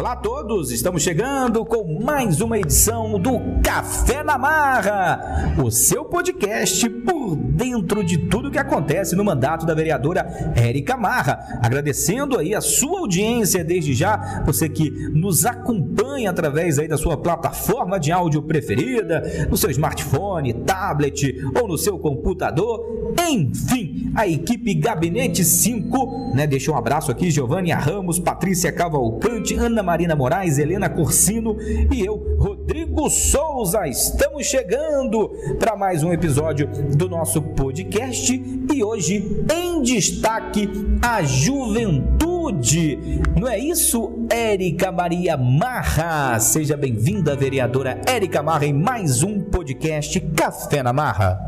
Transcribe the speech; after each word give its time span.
Olá 0.00 0.12
a 0.12 0.16
todos, 0.16 0.70
estamos 0.72 1.02
chegando 1.02 1.62
com 1.62 2.00
mais 2.02 2.40
uma 2.40 2.58
edição 2.58 3.20
do 3.20 3.38
Café 3.62 4.24
na 4.24 4.38
Marra, 4.38 5.54
o 5.62 5.70
seu 5.70 6.06
podcast 6.06 6.88
por 7.04 7.36
dentro 7.36 8.04
de 8.04 8.18
tudo 8.18 8.50
que 8.50 8.58
acontece 8.58 9.16
no 9.16 9.24
mandato 9.24 9.66
da 9.66 9.74
vereadora 9.74 10.26
Érica 10.54 10.96
Marra. 10.96 11.60
Agradecendo 11.62 12.38
aí 12.38 12.54
a 12.54 12.60
sua 12.60 13.00
audiência 13.00 13.64
desde 13.64 13.94
já, 13.94 14.42
você 14.44 14.68
que 14.68 14.90
nos 14.90 15.44
acompanha 15.44 16.30
através 16.30 16.78
aí 16.78 16.88
da 16.88 16.96
sua 16.96 17.16
plataforma 17.16 17.98
de 17.98 18.12
áudio 18.12 18.42
preferida, 18.42 19.22
no 19.48 19.56
seu 19.56 19.70
smartphone, 19.70 20.52
tablet 20.52 21.36
ou 21.60 21.68
no 21.68 21.78
seu 21.78 21.98
computador, 21.98 23.14
enfim, 23.28 24.12
a 24.14 24.26
equipe 24.26 24.74
Gabinete 24.74 25.44
5, 25.44 26.32
né? 26.34 26.46
Deixa 26.46 26.72
um 26.72 26.76
abraço 26.76 27.10
aqui, 27.10 27.30
Giovanni 27.30 27.72
Ramos, 27.72 28.18
Patrícia 28.18 28.72
Cavalcante, 28.72 29.54
Ana 29.54 29.82
Marina 29.82 30.14
Moraes, 30.14 30.58
Helena 30.58 30.88
Corsino 30.88 31.56
e 31.90 32.04
eu, 32.04 32.36
Rodrigo 32.70 33.10
Souza. 33.10 33.88
Estamos 33.88 34.46
chegando 34.46 35.28
para 35.58 35.74
mais 35.74 36.04
um 36.04 36.12
episódio 36.12 36.68
do 36.94 37.08
nosso 37.08 37.42
podcast 37.42 38.32
e 38.72 38.84
hoje 38.84 39.44
em 39.52 39.82
destaque 39.82 40.70
a 41.02 41.20
juventude. 41.20 42.96
Não 43.36 43.48
é 43.48 43.58
isso, 43.58 44.24
Érica 44.30 44.92
Maria 44.92 45.36
Marra? 45.36 46.38
Seja 46.38 46.76
bem-vinda, 46.76 47.34
vereadora 47.34 48.00
Érica 48.06 48.40
Marra, 48.40 48.66
em 48.66 48.72
mais 48.72 49.24
um 49.24 49.40
podcast 49.40 50.20
Café 50.20 50.80
na 50.80 50.92
Marra. 50.92 51.44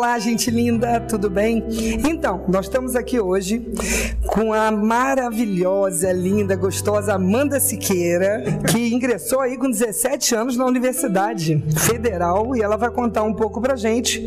Olá, 0.00 0.18
gente 0.18 0.50
linda, 0.50 0.98
tudo 0.98 1.28
bem? 1.28 1.62
Então, 2.08 2.42
nós 2.48 2.64
estamos 2.64 2.96
aqui 2.96 3.20
hoje 3.20 3.70
com 4.28 4.50
a 4.50 4.70
maravilhosa, 4.70 6.10
linda, 6.10 6.56
gostosa 6.56 7.12
Amanda 7.12 7.60
Siqueira, 7.60 8.42
que 8.72 8.94
ingressou 8.94 9.40
aí 9.40 9.58
com 9.58 9.70
17 9.70 10.34
anos 10.34 10.56
na 10.56 10.64
Universidade 10.64 11.62
Federal 11.76 12.56
e 12.56 12.62
ela 12.62 12.78
vai 12.78 12.90
contar 12.90 13.24
um 13.24 13.34
pouco 13.34 13.60
pra 13.60 13.76
gente 13.76 14.26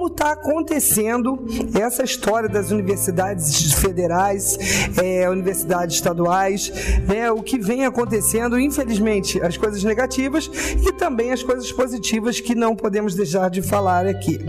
como 0.00 0.06
está 0.08 0.32
acontecendo 0.32 1.44
essa 1.78 2.02
história 2.02 2.48
das 2.48 2.70
universidades 2.70 3.74
federais, 3.74 4.56
é, 4.96 5.28
universidades 5.28 5.96
estaduais, 5.96 6.72
né, 7.06 7.30
o 7.30 7.42
que 7.42 7.58
vem 7.58 7.84
acontecendo, 7.84 8.58
infelizmente, 8.58 9.38
as 9.42 9.58
coisas 9.58 9.84
negativas 9.84 10.50
e 10.82 10.90
também 10.94 11.32
as 11.32 11.42
coisas 11.42 11.70
positivas 11.70 12.40
que 12.40 12.54
não 12.54 12.74
podemos 12.74 13.14
deixar 13.14 13.50
de 13.50 13.60
falar 13.60 14.06
aqui. 14.06 14.40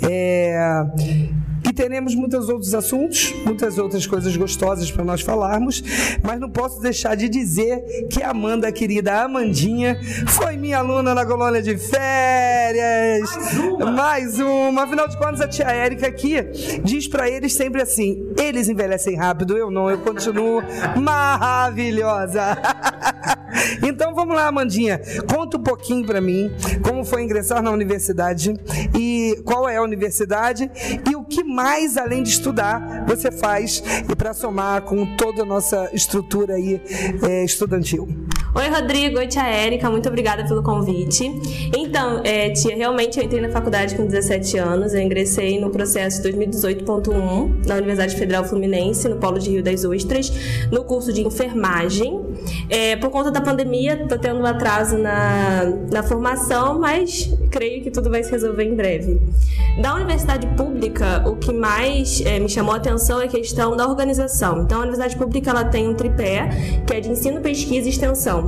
É, 0.00 0.84
e 1.66 1.72
teremos 1.72 2.14
muitos 2.14 2.48
outros 2.48 2.74
assuntos, 2.74 3.32
muitas 3.44 3.78
outras 3.78 4.06
coisas 4.06 4.36
gostosas 4.36 4.90
para 4.90 5.04
nós 5.04 5.22
falarmos, 5.22 5.82
mas 6.22 6.38
não 6.38 6.50
posso 6.50 6.80
deixar 6.80 7.14
de 7.14 7.28
dizer 7.28 8.06
que 8.10 8.22
a 8.22 8.30
Amanda, 8.30 8.70
querida 8.70 9.22
Amandinha, 9.22 9.98
foi 10.26 10.56
minha 10.56 10.78
aluna 10.78 11.14
na 11.14 11.24
colônia 11.24 11.62
de 11.62 11.76
férias. 11.78 13.30
Mais 13.34 13.58
uma. 13.58 13.92
Mais 13.92 14.38
uma. 14.40 14.82
Afinal 14.84 15.08
de 15.08 15.16
contas, 15.16 15.40
a 15.40 15.48
tia 15.48 15.66
Érica 15.66 16.06
aqui 16.06 16.36
diz 16.84 17.08
para 17.08 17.28
eles 17.28 17.54
sempre 17.54 17.80
assim: 17.80 18.32
eles 18.38 18.68
envelhecem 18.68 19.16
rápido, 19.16 19.56
eu 19.56 19.70
não, 19.70 19.90
eu 19.90 19.98
continuo 19.98 20.62
maravilhosa. 20.96 22.58
Então 23.82 24.14
vamos 24.14 24.34
lá, 24.34 24.48
Amandinha. 24.48 25.00
Conta 25.32 25.56
um 25.56 25.62
pouquinho 25.62 26.04
para 26.04 26.20
mim 26.20 26.50
como 26.82 27.04
foi 27.04 27.22
ingressar 27.22 27.62
na 27.62 27.70
universidade 27.70 28.54
e 28.98 29.40
qual 29.44 29.68
é 29.68 29.76
a 29.76 29.82
universidade 29.82 30.70
e 31.08 31.14
o 31.14 31.23
que 31.34 31.44
mais, 31.44 31.96
além 31.96 32.22
de 32.22 32.30
estudar, 32.30 33.04
você 33.06 33.30
faz 33.30 33.82
e 34.10 34.14
para 34.14 34.32
somar 34.32 34.82
com 34.82 35.16
toda 35.16 35.42
a 35.42 35.44
nossa 35.44 35.90
estrutura 35.92 36.54
aí 36.54 36.80
é, 37.22 37.44
estudantil. 37.44 38.08
Oi, 38.56 38.68
Rodrigo. 38.68 39.18
Oi, 39.18 39.26
tia 39.26 39.48
Érica. 39.48 39.90
Muito 39.90 40.08
obrigada 40.08 40.44
pelo 40.44 40.62
convite. 40.62 41.24
Então, 41.76 42.20
é, 42.22 42.50
tia, 42.50 42.76
realmente 42.76 43.18
eu 43.18 43.24
entrei 43.24 43.40
na 43.40 43.48
faculdade 43.48 43.96
com 43.96 44.06
17 44.06 44.56
anos. 44.58 44.94
Eu 44.94 45.00
ingressei 45.00 45.60
no 45.60 45.70
processo 45.70 46.22
2018.1 46.22 47.66
na 47.66 47.74
Universidade 47.74 48.14
Federal 48.14 48.44
Fluminense, 48.44 49.08
no 49.08 49.16
Polo 49.16 49.40
de 49.40 49.50
Rio 49.50 49.62
das 49.62 49.84
Ostras, 49.84 50.32
no 50.70 50.84
curso 50.84 51.12
de 51.12 51.26
enfermagem. 51.26 52.20
É, 52.70 52.94
por 52.94 53.10
conta 53.10 53.32
da 53.32 53.40
pandemia, 53.40 54.00
estou 54.00 54.18
tendo 54.18 54.38
um 54.38 54.46
atraso 54.46 54.98
na, 54.98 55.64
na 55.90 56.04
formação, 56.04 56.78
mas 56.78 57.28
creio 57.50 57.82
que 57.82 57.90
tudo 57.90 58.08
vai 58.08 58.22
se 58.22 58.30
resolver 58.30 58.62
em 58.62 58.76
breve. 58.76 59.20
Da 59.82 59.96
universidade 59.96 60.46
pública, 60.56 61.24
o 61.26 61.34
que 61.34 61.52
mais 61.52 62.20
é, 62.24 62.38
me 62.38 62.48
chamou 62.48 62.74
a 62.74 62.76
atenção 62.76 63.20
é 63.20 63.24
a 63.24 63.28
questão 63.28 63.76
da 63.76 63.88
organização. 63.88 64.62
Então, 64.62 64.78
a 64.78 64.82
universidade 64.82 65.16
pública 65.16 65.50
ela 65.50 65.64
tem 65.64 65.88
um 65.88 65.94
tripé, 65.94 66.48
que 66.86 66.94
é 66.94 67.00
de 67.00 67.10
ensino, 67.10 67.40
pesquisa 67.40 67.88
e 67.88 67.90
extensão. 67.90 68.43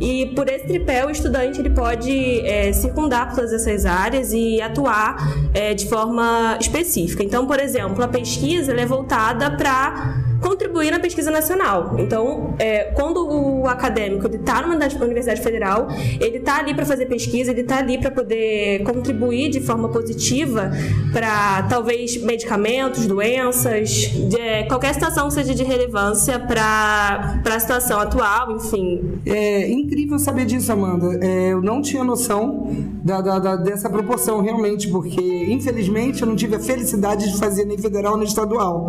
E 0.00 0.26
por 0.34 0.48
esse 0.48 0.66
tripé, 0.66 1.04
o 1.04 1.10
estudante 1.10 1.60
ele 1.60 1.70
pode 1.70 2.40
é, 2.40 2.72
circundar 2.72 3.34
todas 3.34 3.52
essas 3.52 3.84
áreas 3.84 4.32
e 4.32 4.60
atuar 4.60 5.16
é, 5.52 5.74
de 5.74 5.88
forma 5.88 6.56
específica. 6.60 7.22
Então, 7.22 7.46
por 7.46 7.60
exemplo, 7.60 8.02
a 8.02 8.08
pesquisa 8.08 8.72
é 8.72 8.86
voltada 8.86 9.50
para 9.50 10.29
contribuir 10.40 10.90
na 10.90 10.98
pesquisa 10.98 11.30
nacional. 11.30 11.96
Então, 11.98 12.54
é, 12.58 12.84
quando 12.94 13.26
o 13.26 13.66
acadêmico 13.66 14.26
está 14.26 14.62
numa 14.62 14.74
universidade 14.74 15.40
federal, 15.40 15.88
ele 16.20 16.38
está 16.38 16.58
ali 16.58 16.74
para 16.74 16.84
fazer 16.84 17.06
pesquisa, 17.06 17.50
ele 17.50 17.60
está 17.60 17.78
ali 17.78 17.98
para 17.98 18.10
poder 18.10 18.82
contribuir 18.84 19.50
de 19.50 19.60
forma 19.60 19.88
positiva 19.88 20.70
para 21.12 21.64
talvez 21.64 22.22
medicamentos, 22.22 23.06
doenças, 23.06 23.90
de, 23.90 24.40
é, 24.40 24.64
qualquer 24.64 24.94
situação 24.94 25.28
que 25.28 25.34
seja 25.34 25.54
de 25.54 25.62
relevância 25.62 26.38
para 26.38 27.40
a 27.44 27.60
situação 27.60 28.00
atual, 28.00 28.56
enfim. 28.56 29.20
É 29.26 29.70
incrível 29.70 30.18
saber 30.18 30.46
disso, 30.46 30.72
Amanda. 30.72 31.18
É, 31.24 31.52
eu 31.52 31.60
não 31.60 31.82
tinha 31.82 32.02
noção 32.02 32.70
da, 33.04 33.20
da, 33.20 33.38
da, 33.38 33.56
dessa 33.56 33.88
proporção, 33.88 34.40
realmente, 34.40 34.88
porque 34.88 35.46
infelizmente 35.48 36.22
eu 36.22 36.28
não 36.28 36.36
tive 36.36 36.56
a 36.56 36.60
felicidade 36.60 37.30
de 37.30 37.38
fazer 37.38 37.64
nem 37.64 37.76
federal 37.78 38.16
nem 38.16 38.26
estadual. 38.26 38.88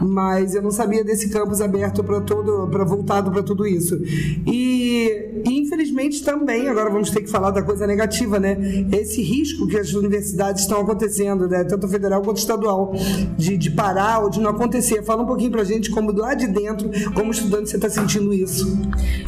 Mas 0.00 0.54
eu 0.54 0.62
não 0.62 0.70
sabia 0.70 0.79
desse 0.86 1.28
campus 1.28 1.60
aberto 1.60 2.02
para 2.02 2.20
todo, 2.20 2.68
para 2.68 2.84
voltado 2.84 3.30
para 3.30 3.42
tudo 3.42 3.66
isso. 3.66 4.00
E, 4.46 5.42
infelizmente 5.44 6.22
também, 6.24 6.68
agora 6.68 6.90
vamos 6.90 7.10
ter 7.10 7.22
que 7.22 7.30
falar 7.30 7.50
da 7.50 7.62
coisa 7.62 7.86
negativa, 7.86 8.38
né? 8.38 8.56
Esse 8.92 9.22
risco 9.22 9.66
que 9.66 9.76
as 9.76 9.92
universidades 9.92 10.62
estão 10.62 10.80
acontecendo, 10.80 11.48
né? 11.48 11.64
Tanto 11.64 11.88
federal 11.88 12.22
quanto 12.22 12.38
estadual, 12.38 12.92
de, 13.36 13.56
de 13.56 13.70
parar 13.70 14.20
ou 14.20 14.30
de 14.30 14.40
não 14.40 14.50
acontecer. 14.50 15.02
Fala 15.02 15.22
um 15.22 15.26
pouquinho 15.26 15.50
pra 15.50 15.64
gente 15.64 15.90
como 15.90 16.12
lá 16.12 16.34
de 16.34 16.46
dentro, 16.46 16.90
como 17.14 17.30
estudante, 17.30 17.70
você 17.70 17.76
está 17.76 17.88
sentindo 17.88 18.32
isso. 18.32 18.78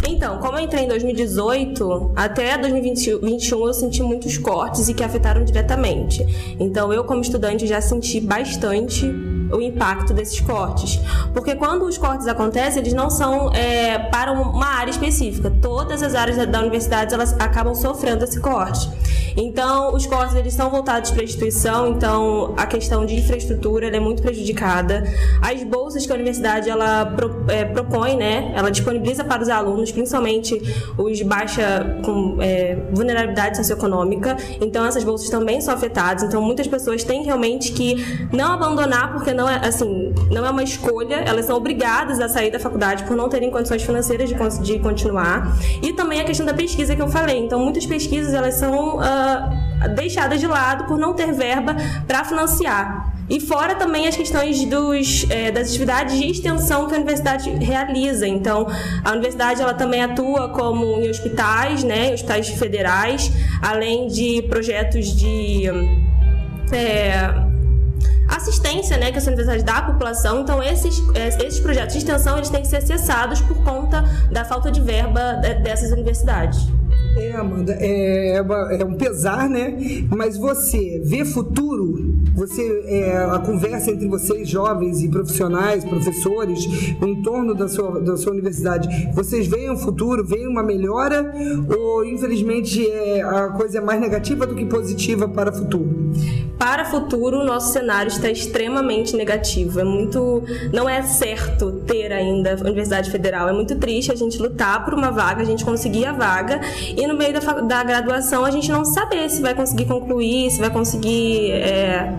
Então, 0.07 0.39
como 0.39 0.59
eu 0.59 0.65
entrei 0.65 0.85
em 0.85 0.89
2018, 0.89 2.13
até 2.15 2.59
2021 2.59 3.67
eu 3.67 3.75
senti 3.75 4.03
muitos 4.03 4.39
cortes 4.39 4.89
e 4.89 4.95
que 4.95 5.03
afetaram 5.03 5.45
diretamente. 5.45 6.25
Então, 6.59 6.93
eu 6.93 7.05
como 7.05 7.21
estudante 7.21 7.67
já 7.67 7.81
senti 7.81 8.21
bastante 8.21 9.07
o 9.53 9.61
impacto 9.61 10.13
desses 10.13 10.41
cortes. 10.41 11.01
Porque 11.33 11.55
quando 11.55 11.85
os 11.85 11.99
cortes 11.99 12.27
acontecem, 12.27 12.81
eles 12.81 12.93
não 12.93 13.11
são 13.11 13.53
é, 13.53 13.99
para 14.11 14.33
uma 14.33 14.67
área 14.67 14.91
específica. 14.91 15.53
Todas 15.61 16.03
as 16.03 16.15
áreas 16.15 16.37
da, 16.37 16.45
da 16.45 16.61
universidade 16.61 17.15
elas 17.15 17.35
acabam 17.39 17.75
sofrendo 17.75 18.25
esse 18.25 18.41
corte. 18.41 18.91
Então, 19.37 19.95
os 19.95 20.07
cortes 20.07 20.35
eles 20.35 20.55
são 20.55 20.71
voltados 20.71 21.11
para 21.11 21.23
a 21.23 21.25
instituição, 21.25 21.89
então 21.89 22.55
a 22.57 22.67
questão 22.67 23.07
de 23.07 23.17
infraestrutura 23.17 23.87
é 23.95 24.01
muito 24.01 24.23
prejudicada. 24.23 25.05
As 25.41 25.63
bolsas 25.63 26.07
que 26.07 26.13
a 26.13 26.15
universidade 26.15 26.69
ela 26.69 27.07
pro, 27.07 27.45
é, 27.49 27.65
propõe, 27.65 28.17
né, 28.17 28.53
ela 28.55 28.71
disponibiliza 28.71 29.25
para 29.25 29.43
os 29.43 29.49
alunos, 29.49 29.91
principalmente 29.93 30.61
os 30.97 31.19
de 31.19 31.25
baixa 31.25 31.99
com, 32.05 32.39
é, 32.41 32.77
vulnerabilidade 32.93 33.57
socioeconômica. 33.57 34.37
Então, 34.61 34.85
essas 34.85 35.05
bolsas 35.05 35.29
também 35.31 35.61
são 35.61 35.75
afetadas. 35.75 36.23
Então, 36.23 36.41
muitas 36.43 36.67
pessoas 36.67 37.05
têm 37.05 37.23
realmente 37.23 37.73
que 37.73 38.05
não 38.33 38.53
abandonar 38.53 39.13
porque 39.13 39.33
não 39.33 39.49
é 39.49 39.57
assim, 39.67 40.13
não 40.31 40.45
é 40.45 40.51
uma 40.51 40.63
escolha. 40.63 41.17
Elas 41.17 41.47
são 41.47 41.57
obrigadas 41.57 42.21
a 42.21 42.29
sair 42.29 42.51
da 42.51 42.59
faculdade 42.59 43.05
por 43.05 43.17
não 43.17 43.29
terem 43.29 43.51
condições 43.51 43.83
financeiras 43.83 44.29
de, 44.29 44.37
de 44.63 44.79
continuar. 44.79 45.57
E 45.83 45.93
também 45.93 46.21
a 46.21 46.25
questão 46.25 46.45
da 46.45 46.55
pesquisa 46.55 46.95
que 46.95 47.03
eu 47.03 47.09
falei. 47.09 47.39
Então, 47.39 47.59
muitas 47.59 47.87
pesquisas 47.87 48.35
elas 48.35 48.55
são 48.55 48.97
uh, 48.97 49.03
deixada 49.95 50.37
de 50.37 50.47
lado 50.47 50.85
por 50.85 50.99
não 50.99 51.15
ter 51.15 51.33
verba 51.33 51.77
para 52.07 52.25
financiar. 52.25 53.13
E 53.29 53.41
fora 53.41 53.75
também 53.75 54.07
as 54.07 54.17
questões 54.17 54.65
dos, 54.67 55.27
é, 55.31 55.51
das 55.51 55.69
atividades 55.69 56.19
de 56.19 56.27
extensão 56.27 56.87
que 56.87 56.95
a 56.95 56.97
universidade 56.97 57.49
realiza. 57.51 58.27
Então, 58.27 58.67
a 59.03 59.13
universidade 59.13 59.63
ela 59.63 59.75
também 59.75 60.03
atua 60.03 60.51
como 60.51 60.85
em 61.01 61.09
hospitais, 61.09 61.83
né, 61.83 62.13
hospitais 62.13 62.49
federais, 62.49 63.33
além 63.63 64.07
de 64.09 64.43
projetos 64.43 65.17
de 65.17 65.65
é, 66.73 67.53
assistência 68.29 68.97
né, 68.99 69.11
que 69.13 69.19
essa 69.19 69.31
universidade 69.31 69.65
dá 69.65 69.79
à 69.79 69.83
população. 69.83 70.41
Então, 70.41 70.63
esses, 70.63 71.01
esses 71.15 71.61
projetos 71.61 71.95
de 71.95 71.99
extensão 72.01 72.37
eles 72.37 72.51
têm 72.51 72.61
que 72.61 72.69
ser 72.69 72.83
cessados 72.83 73.41
por 73.41 73.63
conta 73.63 74.03
da 74.31 74.45
falta 74.45 74.71
de 74.71 74.81
verba 74.81 75.35
dessas 75.63 75.91
universidades. 75.93 76.67
É, 77.17 77.33
Amanda, 77.33 77.77
é, 77.79 78.37
é, 78.37 78.85
um 78.85 78.95
pesar, 78.95 79.49
né? 79.49 79.77
Mas 80.09 80.37
você 80.37 81.01
vê 81.05 81.25
futuro? 81.25 82.15
Você, 82.35 82.85
é, 82.87 83.17
a 83.19 83.39
conversa 83.39 83.91
entre 83.91 84.09
vocês, 84.09 84.49
jovens 84.49 85.03
e 85.03 85.09
profissionais, 85.09 85.85
professores, 85.85 86.67
em 87.03 87.23
torno 87.23 87.55
da 87.55 87.69
sua, 87.69 88.01
da 88.01 88.17
sua 88.17 88.33
universidade, 88.33 88.89
vocês 89.13 89.47
veem 89.47 89.71
um 89.71 89.77
futuro, 89.77 90.25
veem 90.25 90.49
uma 90.49 90.63
melhora? 90.63 91.35
Ou, 91.69 92.05
infelizmente, 92.05 92.89
é, 92.89 93.23
a 93.23 93.49
coisa 93.49 93.79
é 93.79 93.81
mais 93.81 94.01
negativa 94.01 94.47
do 94.47 94.55
que 94.55 94.65
positiva 94.65 95.29
para 95.29 95.51
o 95.51 95.55
futuro? 95.55 96.13
Para 96.59 96.85
o 96.85 96.87
futuro, 96.87 97.41
o 97.41 97.45
nosso 97.45 97.73
cenário 97.73 98.09
está 98.09 98.31
extremamente 98.31 99.17
negativo. 99.17 99.81
É 99.81 99.85
muito. 99.85 100.45
Não 100.73 100.89
é 100.89 101.03
certo 101.03 101.73
ter 101.87 102.13
ainda 102.13 102.55
a 102.55 102.61
Universidade 102.61 103.11
Federal. 103.11 103.49
É 103.49 103.53
muito 103.53 103.77
triste 103.77 104.13
a 104.13 104.15
gente 104.15 104.41
lutar 104.41 104.85
por 104.85 104.95
uma 104.95 105.11
vaga, 105.11 105.43
a 105.43 105.45
gente 105.45 105.65
conseguir 105.65 106.07
a 106.07 106.13
vaga 106.13 106.61
e 106.97 107.02
no 107.07 107.17
meio 107.17 107.33
da, 107.33 107.41
da 107.61 107.85
graduação 107.85 108.45
a 108.45 108.51
gente 108.51 108.71
não 108.71 108.85
saber 108.85 109.29
se 109.31 109.41
vai 109.43 109.55
conseguir 109.55 109.87
concluir, 109.87 110.51
se 110.51 110.59
vai 110.59 110.71
conseguir. 110.71 111.53
É 111.53 112.13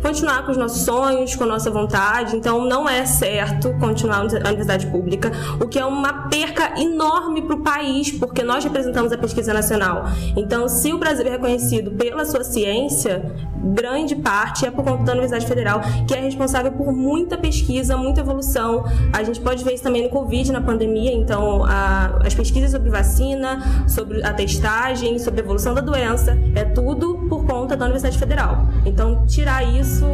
continuar 0.00 0.44
com 0.44 0.50
os 0.50 0.56
nossos 0.56 0.82
sonhos, 0.82 1.34
com 1.34 1.44
a 1.44 1.46
nossa 1.46 1.70
vontade. 1.70 2.36
Então, 2.36 2.64
não 2.64 2.88
é 2.88 3.04
certo 3.06 3.72
continuar 3.78 4.18
a 4.18 4.20
universidade 4.22 4.86
pública, 4.86 5.30
o 5.60 5.68
que 5.68 5.78
é 5.78 5.84
uma 5.84 6.28
perca 6.28 6.80
enorme 6.80 7.42
para 7.42 7.56
o 7.56 7.62
país, 7.62 8.10
porque 8.10 8.42
nós 8.42 8.64
representamos 8.64 9.12
a 9.12 9.18
pesquisa 9.18 9.52
nacional. 9.52 10.04
Então, 10.36 10.68
se 10.68 10.92
o 10.92 10.98
Brasil 10.98 11.26
é 11.26 11.30
reconhecido 11.30 11.90
pela 11.92 12.24
sua 12.24 12.44
ciência, 12.44 13.32
grande 13.62 14.16
parte 14.16 14.66
é 14.66 14.70
por 14.70 14.84
conta 14.84 15.04
da 15.04 15.12
Universidade 15.12 15.46
Federal, 15.46 15.80
que 16.06 16.14
é 16.14 16.20
responsável 16.20 16.72
por 16.72 16.92
muita 16.92 17.36
pesquisa, 17.36 17.96
muita 17.96 18.20
evolução. 18.20 18.84
A 19.12 19.22
gente 19.22 19.40
pode 19.40 19.62
ver 19.64 19.74
isso 19.74 19.82
também 19.82 20.02
no 20.02 20.08
Covid, 20.08 20.50
na 20.52 20.60
pandemia. 20.60 21.12
Então, 21.12 21.64
a, 21.64 22.20
as 22.24 22.34
pesquisas 22.34 22.70
sobre 22.70 22.90
vacina, 22.90 23.84
sobre 23.86 24.24
a 24.24 24.32
testagem, 24.32 25.18
sobre 25.18 25.40
a 25.40 25.44
evolução 25.44 25.74
da 25.74 25.80
doença, 25.80 26.36
é 26.54 26.64
tudo 26.64 27.19
por 27.30 27.46
conta 27.46 27.76
da 27.76 27.84
Universidade 27.84 28.18
Federal. 28.18 28.66
Então, 28.84 29.24
tirar 29.24 29.62
isso 29.62 30.04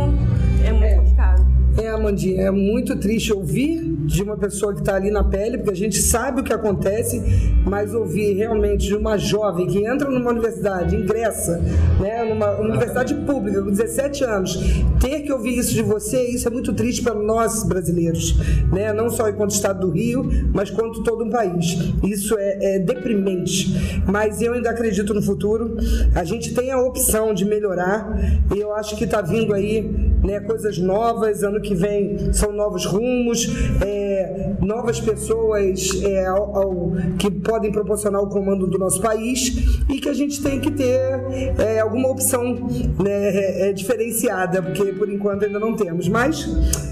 é 0.63 0.71
muito 0.71 0.85
é. 0.85 0.95
complicado. 0.97 1.47
É, 1.79 1.89
Amandinha, 1.89 2.43
é 2.43 2.51
muito 2.51 2.95
triste 2.97 3.33
ouvir 3.33 3.86
de 4.07 4.23
uma 4.23 4.37
pessoa 4.37 4.73
que 4.73 4.81
está 4.81 4.95
ali 4.95 5.11
na 5.11 5.25
pele, 5.25 5.59
porque 5.59 5.73
a 5.73 5.77
gente 5.77 6.01
sabe 6.01 6.41
o 6.41 6.45
que 6.45 6.53
acontece, 6.53 7.21
mas 7.65 7.93
ouvir 7.93 8.35
realmente 8.35 8.87
de 8.87 8.95
uma 8.95 9.19
jovem 9.19 9.67
que 9.67 9.85
entra 9.85 10.09
numa 10.09 10.31
universidade, 10.31 10.95
ingressa, 10.95 11.61
né, 12.01 12.25
numa 12.25 12.53
universidade 12.61 13.15
pública 13.15 13.63
com 13.63 13.71
17 13.71 14.25
anos, 14.25 14.59
ter 15.01 15.23
que 15.23 15.33
ouvir 15.33 15.59
isso 15.59 15.75
de 15.75 15.83
você, 15.83 16.23
isso 16.23 16.47
é 16.47 16.51
muito 16.51 16.73
triste 16.73 17.03
para 17.03 17.15
nós 17.15 17.65
brasileiros, 17.65 18.39
né, 18.73 18.93
não 18.93 19.11
só 19.11 19.29
enquanto 19.29 19.51
Estado 19.51 19.81
do 19.81 19.91
Rio, 19.91 20.31
mas 20.55 20.71
quanto 20.71 21.03
todo 21.03 21.25
um 21.25 21.31
país. 21.31 21.77
Isso 22.05 22.37
é, 22.39 22.77
é 22.77 22.79
deprimente, 22.79 24.03
mas 24.07 24.41
eu 24.41 24.53
ainda 24.53 24.71
acredito 24.71 25.13
no 25.13 25.21
futuro. 25.21 25.77
A 26.15 26.23
gente 26.23 26.55
tem 26.55 26.71
a 26.71 26.79
opção 26.79 27.35
de 27.35 27.45
melhorar 27.45 28.17
e 28.55 28.59
eu 28.59 28.73
acho 28.73 28.97
que 28.97 29.05
está 29.05 29.21
vindo 29.21 29.53
aí 29.53 30.06
né, 30.23 30.41
coisas 30.41 30.79
novas, 30.79 31.43
ano 31.43 31.61
que 31.61 31.75
vem 31.75 32.33
são 32.33 32.53
novos 32.53 32.85
rumos, 32.87 33.47
é, 33.85 34.55
novas 34.61 35.01
pessoas 35.01 36.03
é, 36.03 36.27
ao, 36.27 36.57
ao, 36.57 36.93
que 37.19 37.31
podem 37.31 37.71
proporcionar 37.71 38.23
o 38.23 38.29
comando 38.29 38.67
do 38.67 38.79
nosso 38.79 39.01
país 39.01 39.81
e 39.89 40.01
que 40.01 40.09
a 40.09 40.15
gente 40.15 40.43
tem 40.43 40.61
que 40.61 40.71
ter 40.71 41.21
é, 41.59 41.81
alguma 41.81 42.09
opção 42.09 42.55
né, 43.03 43.69
é, 43.69 43.73
diferenciada, 43.73 44.63
porque 44.63 44.93
por 44.93 45.09
enquanto 45.09 45.45
ainda 45.45 45.59
não 45.59 45.75
temos. 45.75 46.09
Mas, 46.09 46.49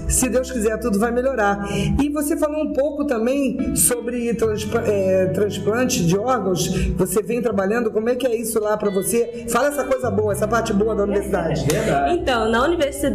se 0.07 0.29
Deus 0.29 0.51
quiser, 0.51 0.77
tudo 0.79 0.99
vai 0.99 1.11
melhorar. 1.11 1.67
E 2.01 2.09
você 2.09 2.37
falou 2.37 2.63
um 2.63 2.73
pouco 2.73 3.05
também 3.05 3.75
sobre 3.75 4.33
transp 4.33 4.75
é, 4.85 5.27
transplante 5.27 6.05
de 6.05 6.17
órgãos. 6.17 6.67
Você 6.97 7.21
vem 7.21 7.41
trabalhando, 7.41 7.91
como 7.91 8.09
é 8.09 8.15
que 8.15 8.27
é 8.27 8.35
isso 8.35 8.59
lá 8.59 8.77
para 8.77 8.89
você? 8.91 9.45
Fala 9.49 9.67
essa 9.67 9.83
coisa 9.83 10.09
boa, 10.11 10.31
essa 10.31 10.47
parte 10.47 10.73
boa 10.73 10.95
da 10.95 11.03
universidade. 11.03 11.65
Então, 12.11 12.49
na 12.49 12.63
universidade, 12.63 13.14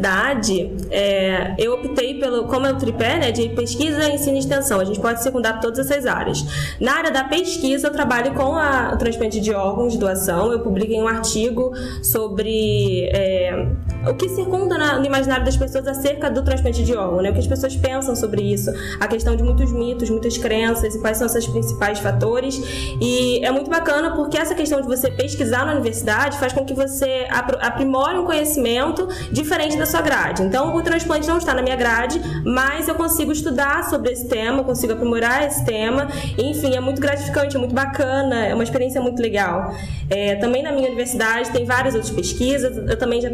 é, 0.91 1.55
eu 1.59 1.75
optei 1.75 2.19
pelo, 2.19 2.45
como 2.45 2.67
é 2.67 2.73
o 2.73 2.77
tripé, 2.77 3.19
né, 3.19 3.31
de 3.31 3.49
pesquisa, 3.51 4.09
ensino 4.09 4.37
e 4.37 4.41
extensão. 4.41 4.81
A 4.81 4.85
gente 4.85 5.01
pode 5.01 5.23
secundar 5.23 5.61
todas 5.61 5.79
essas 5.79 6.07
áreas. 6.07 6.45
Na 6.81 6.95
área 6.95 7.11
da 7.11 7.25
pesquisa, 7.25 7.89
eu 7.89 7.93
trabalho 7.93 8.35
com 8.35 8.57
a, 8.57 8.93
o 8.95 8.99
transplante 8.99 9.41
de 9.41 9.53
órgãos 9.53 9.93
de 9.93 9.99
doação. 9.99 10.53
Eu 10.53 10.61
publiquei 10.61 11.01
um 11.01 11.07
artigo 11.07 11.73
sobre 12.03 13.05
é, 13.13 13.67
o 14.07 14.15
que 14.15 14.29
circunda 14.29 14.99
no 14.99 15.05
imaginário 15.05 15.45
das 15.45 15.57
pessoas 15.57 15.87
acerca 15.87 16.31
do 16.31 16.43
transplante 16.43 16.83
de 16.83 16.95
órgão, 16.95 17.23
né? 17.23 17.31
O 17.31 17.33
que 17.33 17.39
as 17.39 17.47
pessoas 17.47 17.77
pensam 17.77 18.17
sobre 18.17 18.43
isso, 18.43 18.71
a 18.99 19.07
questão 19.07 19.37
de 19.37 19.43
muitos 19.43 19.73
mitos, 19.73 20.09
muitas 20.09 20.39
crenças 20.39 20.95
e 20.95 20.99
quais 21.01 21.19
são 21.19 21.27
esses 21.27 21.47
principais 21.47 21.99
fatores. 21.99 22.61
E 23.01 23.45
é 23.45 23.51
muito 23.51 23.71
bacana 23.71 24.15
porque 24.15 24.39
essa 24.39 24.55
questão 24.55 24.81
de 24.81 24.87
você 24.87 25.11
pesquisar 25.11 25.67
na 25.67 25.73
universidade 25.73 26.39
faz 26.39 26.53
com 26.53 26.65
que 26.65 26.75
você 26.75 27.27
aprimore 27.61 28.19
um 28.19 28.25
conhecimento 28.25 29.07
diferente 29.31 29.77
da 29.77 29.87
sua 29.87 30.01
grade. 30.01 30.43
Então, 30.43 30.75
o 30.75 30.83
transplante 30.83 31.27
não 31.27 31.39
está 31.39 31.53
na 31.55 31.63
minha 31.63 31.77
grade, 31.77 32.21
mas 32.45 32.89
eu 32.89 32.95
consigo 32.95 33.33
estudar 33.33 33.85
sobre 33.85 34.13
esse 34.13 34.29
tema, 34.29 34.65
consigo 34.65 34.93
aprimorar 34.93 35.47
esse 35.47 35.65
tema. 35.65 36.09
Enfim, 36.39 36.75
é 36.75 36.81
muito 36.81 37.01
gratificante, 37.01 37.57
é 37.57 37.59
muito 37.59 37.75
bacana, 37.75 38.47
é 38.47 38.55
uma 38.55 38.65
experiência 38.65 39.01
muito 39.01 39.21
legal. 39.21 39.75
É, 40.09 40.37
também 40.37 40.63
na 40.63 40.73
minha 40.73 40.87
universidade 40.87 41.51
tem 41.51 41.65
várias 41.65 41.95
outras 41.95 42.13
pesquisas. 42.13 42.77
Eu 42.77 42.99
também 42.99 43.21
já 43.21 43.31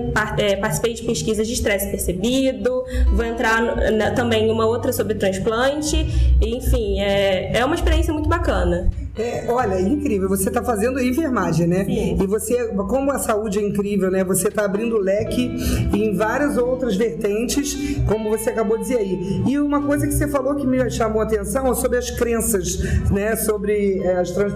é, 0.56 0.60
participei 0.60 0.94
de 0.94 1.02
pesquisas 1.02 1.46
de 1.46 1.54
estresse 1.54 1.90
percebido. 1.90 2.84
Vou 3.12 3.24
entrar 3.24 3.92
na, 3.92 4.10
também 4.10 4.48
em 4.48 4.50
uma 4.50 4.66
outra 4.66 4.92
sobre 4.92 5.14
transplante. 5.14 5.96
Enfim, 6.40 7.00
é, 7.00 7.58
é 7.58 7.64
uma 7.64 7.74
experiência 7.74 8.12
muito 8.12 8.28
bacana. 8.28 8.90
É, 9.18 9.46
olha, 9.48 9.80
incrível. 9.80 10.28
Você 10.28 10.48
está 10.48 10.62
fazendo 10.62 11.00
enfermagem, 11.00 11.66
né? 11.66 11.84
Sim. 11.84 12.18
E 12.22 12.26
você, 12.26 12.68
como 12.74 13.10
a 13.10 13.18
saúde 13.18 13.58
é 13.58 13.62
incrível, 13.62 14.10
né? 14.10 14.22
Você 14.24 14.48
está 14.48 14.66
abrindo 14.66 14.98
leque 14.98 15.56
em 15.94 16.14
várias 16.14 16.58
outras 16.58 16.96
vertentes, 16.96 17.96
como 18.06 18.28
você 18.28 18.50
acabou 18.50 18.76
de 18.76 18.82
dizer 18.84 18.98
aí. 18.98 19.42
E 19.46 19.58
uma 19.58 19.82
coisa 19.82 20.06
que 20.06 20.12
você 20.12 20.28
falou 20.28 20.54
que 20.54 20.66
me 20.66 20.90
chamou 20.90 21.22
a 21.22 21.24
atenção 21.24 21.70
é 21.70 21.74
sobre 21.74 21.96
as 21.96 22.10
crenças, 22.10 22.78
né? 23.10 23.34
Sobre 23.36 24.00
é, 24.02 24.22
trans, 24.22 24.52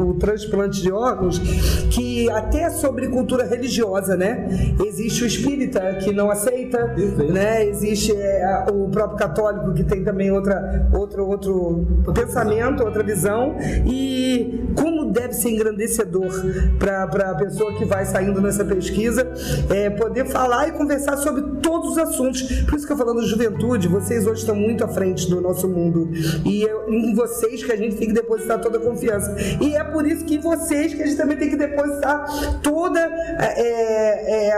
o 0.00 0.14
transplante 0.14 0.82
de 0.82 0.90
órgãos, 0.90 1.38
que 1.90 2.28
até 2.30 2.70
sobre 2.70 3.06
cultura 3.06 3.44
religiosa, 3.44 4.16
né? 4.16 4.74
Existe 4.84 5.22
o 5.22 5.26
espírita 5.26 5.98
que 6.02 6.12
não 6.12 6.28
aceita, 6.28 6.88
Perfeito. 6.88 7.32
né? 7.32 7.64
Existe 7.66 8.12
é, 8.12 8.66
o 8.72 8.88
próprio 8.88 9.16
católico 9.16 9.72
que 9.74 9.84
tem 9.84 10.02
também 10.02 10.32
outra, 10.32 10.90
outro, 10.92 11.28
outro 11.28 11.86
pensamento, 12.12 12.82
outra 12.82 13.04
visão. 13.04 13.54
E 13.84 13.91
como 14.74 15.10
deve 15.12 15.34
ser 15.34 15.50
engrandecedor 15.50 16.30
para 16.78 17.30
a 17.30 17.34
pessoa 17.34 17.74
que 17.74 17.84
vai 17.84 18.04
saindo 18.04 18.40
nessa 18.40 18.64
pesquisa 18.64 19.30
é, 19.70 19.90
poder 19.90 20.26
falar 20.26 20.68
e 20.68 20.72
conversar 20.72 21.16
sobre 21.16 21.60
todos 21.60 21.92
os 21.92 21.98
assuntos. 21.98 22.42
Por 22.62 22.76
isso 22.76 22.86
que 22.86 22.92
eu 22.92 22.96
falando 22.96 23.20
de 23.20 23.28
juventude, 23.28 23.88
vocês 23.88 24.26
hoje 24.26 24.40
estão 24.40 24.54
muito 24.54 24.84
à 24.84 24.88
frente 24.88 25.28
do 25.28 25.40
nosso 25.40 25.68
mundo. 25.68 26.10
E 26.44 26.64
é 26.64 26.72
em 26.88 27.14
vocês 27.14 27.62
que 27.62 27.72
a 27.72 27.76
gente 27.76 27.96
tem 27.96 28.08
que 28.08 28.14
depositar 28.14 28.60
toda 28.60 28.78
a 28.78 28.80
confiança. 28.80 29.34
E 29.60 29.74
é 29.74 29.84
por 29.84 30.06
isso 30.06 30.24
que 30.24 30.36
em 30.36 30.40
vocês 30.40 30.94
que 30.94 31.02
a 31.02 31.06
gente 31.06 31.16
também 31.16 31.36
tem 31.36 31.50
que 31.50 31.56
depositar 31.56 32.60
toda 32.62 33.00
é, 33.00 34.48
é, 34.48 34.52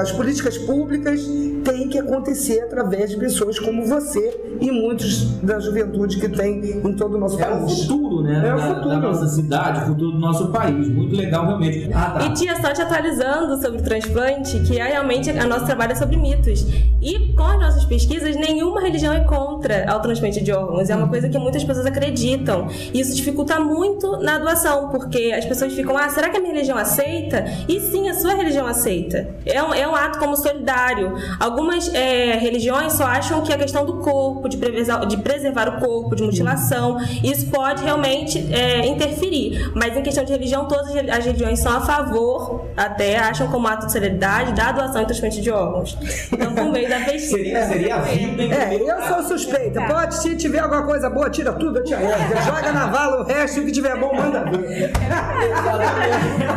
as 0.00 0.12
políticas 0.12 0.58
públicas 0.58 1.20
têm 1.64 1.88
que 1.88 1.98
acontecer 1.98 2.60
através 2.60 3.10
de 3.10 3.16
pessoas 3.16 3.58
como 3.58 3.84
você 3.84 4.51
e 4.62 4.70
muitos 4.70 5.24
da 5.42 5.58
juventude 5.58 6.20
que 6.20 6.28
tem 6.28 6.60
em 6.60 6.92
todo 6.92 7.16
o 7.16 7.18
nosso 7.18 7.40
é 7.40 7.44
país. 7.44 7.60
É 7.60 7.64
o 7.64 7.68
futuro, 7.68 8.22
né? 8.22 8.38
É 8.38 8.54
da, 8.54 8.72
da, 8.74 8.96
nossa 9.00 9.26
cidade, 9.26 9.80
o 9.82 9.86
futuro 9.86 10.12
do 10.12 10.18
nosso 10.20 10.48
país. 10.52 10.88
Muito 10.88 11.16
legal, 11.16 11.46
realmente. 11.46 11.90
Ah, 11.92 12.10
tá. 12.10 12.26
E 12.26 12.32
tia, 12.34 12.54
só 12.60 12.72
te 12.72 12.80
atualizando 12.80 13.60
sobre 13.60 13.80
o 13.80 13.82
transplante, 13.82 14.60
que 14.60 14.78
é 14.78 14.84
realmente 14.84 15.30
a 15.30 15.46
nosso 15.46 15.66
trabalho 15.66 15.92
é 15.92 15.94
sobre 15.96 16.16
mitos. 16.16 16.64
E 17.00 17.34
com 17.34 17.42
as 17.42 17.58
nossas 17.58 17.84
pesquisas, 17.84 18.36
nenhuma 18.36 18.80
religião 18.80 19.12
é 19.12 19.20
contra 19.20 19.84
o 19.96 20.00
transplante 20.00 20.40
de 20.40 20.52
órgãos. 20.52 20.88
É 20.88 20.94
uma 20.94 21.08
coisa 21.08 21.28
que 21.28 21.38
muitas 21.38 21.64
pessoas 21.64 21.86
acreditam. 21.86 22.68
E 22.94 23.00
isso 23.00 23.16
dificulta 23.16 23.58
muito 23.58 24.18
na 24.18 24.38
doação, 24.38 24.90
porque 24.90 25.34
as 25.36 25.44
pessoas 25.44 25.72
ficam, 25.72 25.98
ah, 25.98 26.08
será 26.08 26.28
que 26.28 26.36
a 26.36 26.40
minha 26.40 26.54
religião 26.54 26.78
aceita? 26.78 27.44
E 27.68 27.80
sim, 27.80 28.08
a 28.08 28.14
sua 28.14 28.34
religião 28.34 28.66
aceita. 28.66 29.34
É 29.44 29.60
um, 29.60 29.74
é 29.74 29.88
um 29.88 29.96
ato 29.96 30.20
como 30.20 30.36
solidário. 30.36 31.14
Algumas 31.40 31.92
é, 31.92 32.36
religiões 32.38 32.92
só 32.92 33.04
acham 33.04 33.42
que 33.42 33.52
a 33.52 33.58
questão 33.58 33.84
do 33.84 33.94
corpo, 33.98 34.48
de 34.52 34.58
preservar, 34.58 35.04
de 35.04 35.16
preservar 35.16 35.68
o 35.68 35.80
corpo, 35.80 36.14
de 36.14 36.22
mutilação, 36.22 36.98
isso 37.22 37.46
pode 37.46 37.82
realmente 37.82 38.38
é, 38.52 38.86
interferir. 38.86 39.70
Mas 39.74 39.96
em 39.96 40.02
questão 40.02 40.24
de 40.24 40.32
religião, 40.32 40.66
todas 40.66 40.90
as 40.96 41.24
religiões 41.24 41.58
são 41.58 41.76
a 41.76 41.80
favor, 41.80 42.66
até 42.76 43.18
acham 43.18 43.48
como 43.48 43.66
ato 43.66 43.86
de 43.86 43.92
solidariedade, 43.92 44.52
da 44.52 44.72
doação 44.72 45.02
e 45.02 45.06
transplante 45.06 45.40
de 45.40 45.50
órgãos. 45.50 45.96
Então, 46.32 46.54
por 46.54 46.72
meio 46.72 46.88
da 46.88 47.00
pesquisa. 47.00 47.36
Seria, 47.36 47.66
seria 47.66 47.96
a 47.96 48.00
vida 48.00 48.42
É, 48.42 48.74
eu 48.74 49.02
sou 49.08 49.22
suspeita. 49.22 49.82
Pode, 49.82 50.16
se 50.16 50.36
tiver 50.36 50.60
alguma 50.60 50.84
coisa 50.84 51.08
boa, 51.10 51.28
tira 51.30 51.52
tudo, 51.52 51.78
eu 51.78 51.84
te 51.84 51.90
Joga 51.90 52.72
na 52.72 52.86
vala 52.86 53.22
o 53.22 53.24
resto, 53.24 53.60
o 53.60 53.64
que 53.64 53.72
tiver 53.72 53.96
bom, 53.98 54.14
manda 54.14 54.44
ver. 54.44 54.92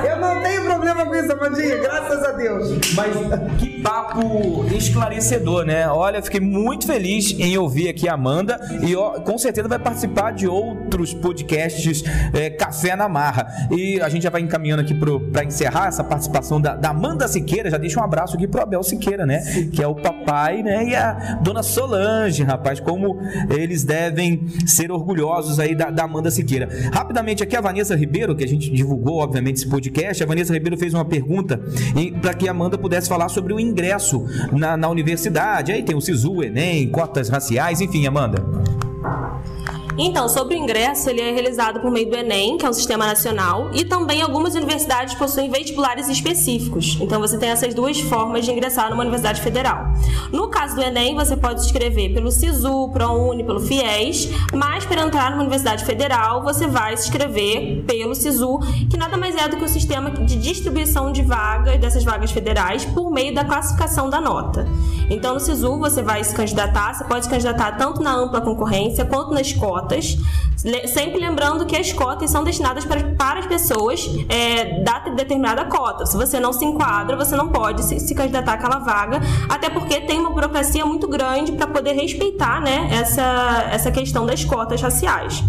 eu 0.09 0.17
não 0.17 0.41
tenho 0.41 0.63
problema 0.63 1.05
com 1.05 1.15
isso, 1.15 1.31
Amandinha, 1.31 1.77
graças 1.77 2.23
a 2.23 2.31
Deus. 2.31 2.69
Mas 2.95 3.15
que 3.59 3.81
papo 3.81 4.65
esclarecedor, 4.73 5.65
né? 5.65 5.87
Olha, 5.89 6.21
fiquei 6.21 6.39
muito 6.39 6.87
feliz 6.87 7.35
em 7.37 7.57
ouvir 7.57 7.74
aqui 7.89 8.07
a 8.07 8.13
Amanda 8.13 8.59
e 8.81 8.95
ó, 8.95 9.19
com 9.19 9.37
certeza 9.37 9.67
vai 9.67 9.79
participar 9.79 10.31
de 10.31 10.47
outros 10.47 11.13
podcasts 11.13 12.03
é, 12.33 12.49
Café 12.49 12.95
na 12.95 13.07
Marra. 13.07 13.47
E 13.71 13.99
a 14.01 14.09
gente 14.09 14.23
já 14.23 14.29
vai 14.29 14.41
encaminhando 14.41 14.81
aqui 14.81 14.95
para 15.31 15.43
encerrar 15.43 15.87
essa 15.87 16.03
participação 16.03 16.59
da, 16.59 16.75
da, 16.75 16.89
Amanda 16.89 17.27
Siqueira. 17.27 17.69
Já 17.69 17.77
deixa 17.77 17.99
um 17.99 18.03
abraço 18.03 18.35
aqui 18.35 18.47
pro 18.47 18.61
Abel 18.61 18.83
Siqueira, 18.83 19.25
né? 19.25 19.41
Que 19.71 19.83
é 19.83 19.87
o 19.87 19.95
papai, 19.95 20.63
né? 20.63 20.85
E 20.85 20.95
a 20.95 21.39
dona 21.41 21.63
Solange, 21.63 22.43
rapaz, 22.43 22.79
como 22.79 23.17
eles 23.49 23.83
devem 23.83 24.47
ser 24.65 24.91
orgulhosos 24.91 25.59
aí 25.59 25.75
da, 25.75 25.89
da 25.89 26.03
Amanda 26.03 26.31
Siqueira. 26.31 26.69
Rapidamente 26.93 27.43
aqui 27.43 27.55
a 27.55 27.61
Vanessa 27.61 27.95
Ribeiro, 27.95 28.35
que 28.35 28.43
a 28.43 28.47
gente 28.47 28.69
divulgou, 28.71 29.19
obviamente, 29.19 29.57
esse 29.57 29.67
podcast. 29.67 30.23
A 30.23 30.25
Vanessa 30.25 30.53
Ribeiro 30.53 30.77
fez 30.77 30.93
uma 30.93 31.05
pergunta 31.05 31.59
para 32.21 32.33
que 32.33 32.47
a 32.47 32.51
Amanda 32.51 32.77
pudesse 32.77 33.09
falar 33.09 33.29
sobre 33.29 33.53
o 33.53 33.59
ingresso 33.59 34.25
na, 34.51 34.77
na 34.77 34.89
universidade. 34.89 35.71
Aí 35.71 35.83
tem 35.83 35.95
o 35.95 36.01
SISU, 36.01 36.35
o 36.35 36.43
Enem, 36.43 36.87
cotas 36.89 37.29
raciais, 37.29 37.64
enfim, 37.73 38.05
Amanda. 38.07 38.43
Então, 39.97 40.27
sobre 40.27 40.55
o 40.55 40.57
ingresso, 40.57 41.09
ele 41.09 41.21
é 41.21 41.31
realizado 41.31 41.79
por 41.79 41.89
meio 41.89 42.09
do 42.09 42.17
Enem, 42.17 42.57
que 42.57 42.65
é 42.65 42.69
um 42.69 42.73
sistema 42.73 43.05
nacional, 43.05 43.69
e 43.73 43.85
também 43.85 44.21
algumas 44.21 44.53
universidades 44.53 45.13
possuem 45.13 45.49
vestibulares 45.49 46.09
específicos. 46.09 46.97
Então, 46.99 47.21
você 47.21 47.37
tem 47.37 47.49
essas 47.49 47.73
duas 47.73 47.99
formas 48.01 48.43
de 48.43 48.51
ingressar 48.51 48.89
numa 48.89 49.01
universidade 49.01 49.39
federal. 49.39 49.85
No 50.33 50.49
caso 50.49 50.75
do 50.75 50.81
Enem, 50.81 51.15
você 51.15 51.37
pode 51.37 51.61
se 51.61 51.67
inscrever 51.67 52.13
pelo 52.13 52.29
SISU, 52.29 52.89
ProUni, 52.89 53.45
pelo 53.45 53.61
FIES, 53.61 54.29
mas 54.53 54.83
para 54.83 55.01
entrar 55.01 55.31
numa 55.31 55.41
universidade 55.41 55.85
federal, 55.85 56.43
você 56.43 56.67
vai 56.67 56.97
se 56.97 57.07
inscrever 57.07 57.83
pelo 57.87 58.13
SISU, 58.13 58.59
que 58.89 58.97
nada 58.97 59.15
mais 59.15 59.33
é 59.37 59.47
do 59.47 59.55
que 59.55 59.63
o 59.63 59.69
sistema 59.69 60.11
de 60.11 60.35
distribuição 60.35 61.09
de 61.09 61.21
vagas, 61.21 61.79
dessas 61.79 62.03
vagas 62.03 62.31
federais, 62.31 62.83
por 62.83 63.09
meio 63.09 63.33
da 63.33 63.45
classificação 63.45 64.09
da 64.09 64.19
nota. 64.19 64.67
Então, 65.09 65.33
no 65.33 65.39
SISU, 65.39 65.77
você 65.77 66.01
vai 66.01 66.23
se 66.23 66.33
candidatar, 66.33 66.93
você 66.93 67.03
pode 67.03 67.25
se 67.25 67.29
candidatar 67.29 67.73
tanto 67.77 68.01
na 68.01 68.13
ampla 68.15 68.41
concorrência 68.41 69.05
quanto 69.05 69.33
nas 69.33 69.53
cotas 69.53 70.17
sempre 70.87 71.19
lembrando 71.19 71.65
que 71.65 71.75
as 71.75 71.91
cotas 71.93 72.31
são 72.31 72.43
destinadas 72.43 72.85
para, 72.85 73.03
para 73.15 73.39
as 73.39 73.45
pessoas 73.45 74.09
é, 74.27 74.81
da 74.81 74.99
determinada 74.99 75.65
cota. 75.65 76.05
Se 76.05 76.17
você 76.17 76.39
não 76.39 76.51
se 76.51 76.65
enquadra, 76.65 77.15
você 77.15 77.35
não 77.35 77.49
pode 77.49 77.83
se, 77.83 77.99
se 77.99 78.15
candidatar 78.15 78.53
àquela 78.53 78.79
vaga, 78.79 79.21
até 79.47 79.69
porque 79.69 80.01
tem 80.01 80.19
uma 80.19 80.31
burocracia 80.31 80.85
muito 80.85 81.07
grande 81.07 81.51
para 81.51 81.67
poder 81.67 81.93
respeitar 81.93 82.61
né, 82.61 82.89
essa, 82.91 83.69
essa 83.71 83.91
questão 83.91 84.25
das 84.25 84.43
cotas 84.43 84.81
raciais. 84.81 85.43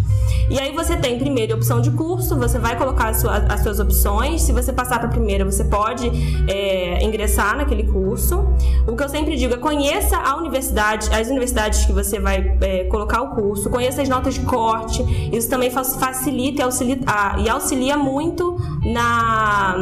E 0.48 0.58
aí 0.58 0.72
você 0.72 0.96
tem 0.96 1.18
primeiro 1.18 1.54
opção 1.56 1.80
de 1.80 1.90
curso, 1.90 2.36
você 2.36 2.58
vai 2.58 2.76
colocar 2.76 3.08
as, 3.08 3.20
suas, 3.20 3.50
as 3.50 3.60
suas 3.62 3.80
opções. 3.80 4.42
Se 4.42 4.52
você 4.52 4.72
passar 4.72 4.98
para 4.98 5.08
a 5.08 5.10
primeira, 5.10 5.44
você 5.44 5.64
pode 5.64 6.10
é, 6.48 7.02
ingressar 7.04 7.56
naquele 7.56 7.84
curso. 7.84 8.46
O 8.86 8.96
que 8.96 9.02
eu 9.02 9.08
sempre 9.08 9.36
digo 9.36 9.54
é 9.54 9.56
conheça 9.56 10.16
a 10.16 10.36
universidade, 10.36 11.08
as 11.12 11.28
universidades 11.28 11.84
que 11.84 11.92
você 11.92 12.20
vai 12.20 12.56
é, 12.60 12.84
colocar 12.84 13.22
o 13.22 13.34
curso, 13.34 13.68
conheça 13.70 14.02
as 14.02 14.08
notas 14.08 14.34
de 14.34 14.40
corte. 14.40 15.02
Isso 15.32 15.48
também 15.48 15.70
facilita 15.70 16.60
e 16.60 16.64
auxilia, 16.64 16.98
ah, 17.06 17.36
e 17.38 17.48
auxilia 17.48 17.96
muito 17.96 18.56
na, 18.84 19.76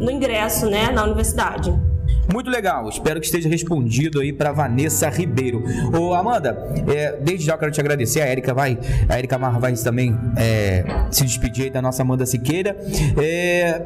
no 0.00 0.10
ingresso 0.10 0.66
né, 0.66 0.90
na 0.90 1.04
universidade. 1.04 1.87
Muito 2.30 2.50
legal, 2.50 2.88
espero 2.88 3.20
que 3.20 3.26
esteja 3.26 3.48
respondido 3.48 4.20
aí 4.20 4.32
para 4.32 4.52
Vanessa 4.52 5.08
Ribeiro. 5.08 5.64
Ô 5.98 6.12
Amanda, 6.12 6.70
é, 6.86 7.16
desde 7.20 7.46
já 7.46 7.54
eu 7.54 7.58
quero 7.58 7.72
te 7.72 7.80
agradecer. 7.80 8.20
A 8.20 8.30
Erika 8.30 8.52
vai, 8.52 8.78
a 9.08 9.18
Erika 9.18 9.38
Marra 9.38 9.58
vai 9.58 9.72
também 9.74 10.18
é, 10.36 10.84
se 11.10 11.24
despedir 11.24 11.64
aí 11.64 11.70
da 11.70 11.80
nossa 11.80 12.02
Amanda 12.02 12.26
Siqueira. 12.26 12.76
É, 13.16 13.82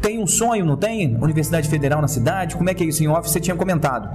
tem 0.00 0.18
um 0.18 0.26
sonho, 0.26 0.64
não 0.64 0.76
tem? 0.76 1.16
Universidade 1.20 1.68
Federal 1.68 2.00
na 2.00 2.08
cidade? 2.08 2.56
Como 2.56 2.68
é 2.68 2.74
que 2.74 2.84
é 2.84 2.86
isso 2.86 3.02
em 3.02 3.08
off? 3.08 3.28
Você 3.28 3.40
tinha 3.40 3.56
comentado. 3.56 4.08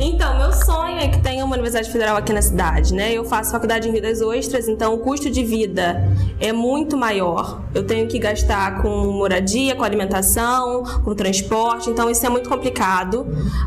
Então, 0.00 0.36
meu 0.38 0.52
sonho 0.52 0.98
é 0.98 1.08
que 1.08 1.20
tenha 1.20 1.44
uma 1.44 1.54
Universidade 1.54 1.90
Federal 1.90 2.16
aqui 2.16 2.32
na 2.32 2.42
cidade, 2.42 2.92
né? 2.92 3.12
Eu 3.12 3.24
faço 3.24 3.52
faculdade 3.52 3.88
em 3.88 3.92
Rio 3.92 4.02
das 4.02 4.20
Ostras, 4.20 4.68
então 4.68 4.94
o 4.94 4.98
custo 4.98 5.30
de 5.30 5.44
vida 5.44 6.08
é 6.40 6.52
muito 6.52 6.96
maior. 6.96 7.62
Eu 7.74 7.84
tenho 7.84 8.08
que 8.08 8.18
gastar 8.18 8.82
com 8.82 8.88
moradia, 9.12 9.74
com 9.74 9.84
alimentação, 9.84 10.82
com 11.04 11.14
transporte, 11.14 11.88
então 11.88 12.10
isso 12.10 12.24
é 12.26 12.28
muito 12.28 12.48
complicado. 12.48 13.11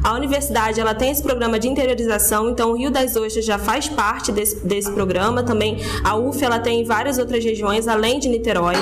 A 0.03 0.13
universidade 0.13 0.79
ela 0.79 0.93
tem 0.93 1.11
esse 1.11 1.21
programa 1.21 1.59
de 1.59 1.67
interiorização, 1.67 2.49
então 2.49 2.71
o 2.71 2.77
Rio 2.77 2.91
das 2.91 3.15
Ostras 3.15 3.45
já 3.45 3.57
faz 3.57 3.87
parte 3.87 4.31
desse, 4.31 4.65
desse 4.65 4.91
programa. 4.91 5.43
Também 5.43 5.77
a 6.03 6.15
UF 6.15 6.43
ela 6.43 6.59
tem 6.59 6.83
várias 6.83 7.17
outras 7.17 7.43
regiões, 7.43 7.87
além 7.87 8.19
de 8.19 8.29
Niterói. 8.29 8.75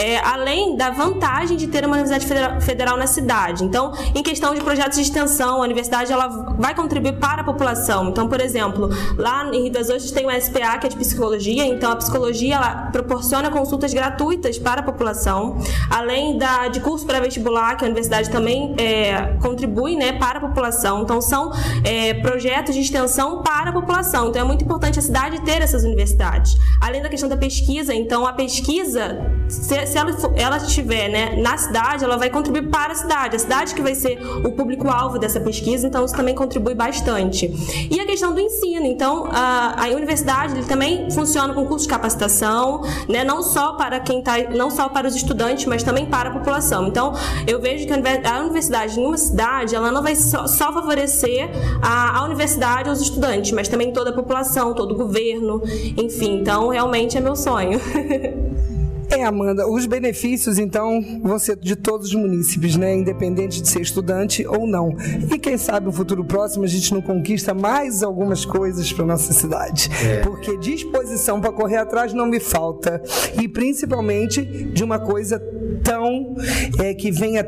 É, 0.00 0.18
além 0.18 0.76
da 0.76 0.90
vantagem 0.90 1.56
de 1.56 1.66
ter 1.66 1.84
uma 1.84 1.96
universidade 1.96 2.26
federal, 2.60 2.96
na 2.96 3.06
cidade. 3.06 3.64
Então, 3.64 3.92
em 4.14 4.22
questão 4.22 4.54
de 4.54 4.60
projetos 4.60 4.96
de 4.96 5.02
extensão, 5.02 5.60
a 5.60 5.64
universidade 5.64 6.12
ela 6.12 6.26
vai 6.58 6.74
contribuir 6.74 7.18
para 7.18 7.42
a 7.42 7.44
população. 7.44 8.08
Então, 8.08 8.28
por 8.28 8.40
exemplo, 8.40 8.88
lá 9.16 9.48
em 9.52 9.64
Rio 9.64 9.72
das 9.72 9.88
Ostras 9.88 10.10
tem 10.10 10.26
o 10.26 10.40
SPA, 10.40 10.78
que 10.78 10.86
é 10.86 10.90
de 10.90 10.96
psicologia. 10.96 11.64
Então, 11.66 11.92
a 11.92 11.96
psicologia 11.96 12.56
ela 12.56 12.88
proporciona 12.90 13.50
consultas 13.50 13.94
gratuitas 13.94 14.58
para 14.58 14.80
a 14.80 14.84
população. 14.84 15.58
Além 15.88 16.36
da, 16.36 16.68
de 16.68 16.80
curso 16.80 17.06
pré-vestibular, 17.06 17.76
que 17.76 17.84
a 17.84 17.86
universidade 17.86 18.28
também 18.30 18.74
é, 18.78 19.36
contribui 19.40 19.60
contribui 19.60 19.96
né, 19.96 20.12
para 20.12 20.38
a 20.38 20.40
população. 20.40 21.02
Então, 21.02 21.20
são 21.20 21.52
é, 21.84 22.14
projetos 22.14 22.74
de 22.74 22.80
extensão 22.80 23.42
para 23.42 23.70
a 23.70 23.72
população. 23.72 24.28
Então, 24.28 24.42
é 24.42 24.44
muito 24.44 24.64
importante 24.64 24.98
a 24.98 25.02
cidade 25.02 25.40
ter 25.42 25.62
essas 25.62 25.84
universidades. 25.84 26.56
Além 26.80 27.02
da 27.02 27.08
questão 27.08 27.28
da 27.28 27.36
pesquisa, 27.36 27.94
então, 27.94 28.26
a 28.26 28.32
pesquisa, 28.32 29.18
se, 29.50 29.86
se 29.86 29.98
ela, 29.98 30.16
ela 30.36 30.56
estiver 30.58 31.08
né, 31.08 31.36
na 31.36 31.56
cidade, 31.56 32.04
ela 32.04 32.16
vai 32.16 32.30
contribuir 32.30 32.70
para 32.70 32.92
a 32.92 32.96
cidade. 32.96 33.36
A 33.36 33.38
cidade 33.38 33.74
que 33.74 33.82
vai 33.82 33.94
ser 33.94 34.18
o 34.44 34.52
público-alvo 34.52 35.18
dessa 35.18 35.40
pesquisa, 35.40 35.86
então, 35.86 36.04
isso 36.04 36.14
também 36.14 36.34
contribui 36.34 36.74
bastante. 36.74 37.52
E 37.90 38.00
a 38.00 38.06
questão 38.06 38.32
do 38.32 38.40
ensino. 38.40 38.86
Então, 38.86 39.28
a, 39.30 39.84
a 39.84 39.88
universidade 39.88 40.54
ele 40.54 40.64
também 40.64 41.10
funciona 41.10 41.52
com 41.52 41.66
curso 41.66 41.86
de 41.86 41.90
capacitação, 41.90 42.82
né, 43.08 43.24
não 43.24 43.42
só 43.42 43.72
para 43.72 43.98
quem 44.00 44.20
está, 44.20 44.38
não 44.54 44.70
só 44.70 44.88
para 44.88 45.06
os 45.06 45.14
estudantes, 45.16 45.66
mas 45.66 45.82
também 45.82 46.06
para 46.06 46.30
a 46.30 46.32
população. 46.32 46.86
Então, 46.86 47.12
eu 47.46 47.60
vejo 47.60 47.86
que 47.86 47.92
a 47.92 48.40
universidade 48.40 49.00
em 49.00 49.04
uma 49.04 49.18
cidade 49.18 49.74
ela 49.74 49.90
não 49.90 50.02
vai 50.02 50.14
só, 50.14 50.46
só 50.46 50.72
favorecer 50.72 51.50
a, 51.82 52.18
a, 52.18 52.24
universidade 52.24 52.88
ou 52.88 52.94
os 52.94 53.00
estudantes, 53.00 53.52
mas 53.52 53.68
também 53.68 53.92
toda 53.92 54.10
a 54.10 54.12
população, 54.12 54.74
todo 54.74 54.92
o 54.92 54.96
governo, 54.96 55.62
enfim. 55.96 56.40
Então, 56.40 56.68
realmente 56.68 57.16
é 57.16 57.20
meu 57.20 57.34
sonho. 57.34 57.80
É, 59.10 59.24
Amanda, 59.24 59.68
os 59.68 59.86
benefícios, 59.86 60.56
então, 60.56 61.20
vão 61.22 61.38
ser 61.38 61.56
de 61.56 61.74
todos 61.74 62.08
os 62.08 62.14
munícipes, 62.14 62.76
né? 62.76 62.94
Independente 62.94 63.60
de 63.60 63.68
ser 63.68 63.80
estudante 63.80 64.46
ou 64.46 64.66
não. 64.66 64.96
E 65.30 65.36
quem 65.36 65.58
sabe 65.58 65.86
no 65.86 65.92
futuro 65.92 66.24
próximo 66.24 66.64
a 66.64 66.68
gente 66.68 66.94
não 66.94 67.02
conquista 67.02 67.52
mais 67.52 68.04
algumas 68.04 68.44
coisas 68.44 68.92
para 68.92 69.04
nossa 69.04 69.32
cidade. 69.32 69.90
É. 70.04 70.20
Porque 70.20 70.56
disposição 70.58 71.40
para 71.40 71.50
correr 71.50 71.78
atrás 71.78 72.12
não 72.12 72.26
me 72.26 72.38
falta. 72.38 73.02
E 73.40 73.48
principalmente 73.48 74.44
de 74.44 74.84
uma 74.84 75.00
coisa 75.00 75.42
tão 75.82 76.34
é, 76.78 76.94
que 76.94 77.10
venha, 77.10 77.44